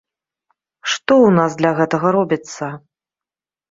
Што 0.93 1.13
ў 1.27 1.37
нас 1.37 1.51
для 1.61 1.71
гэтага 1.83 2.07
робіцца? 2.19 2.75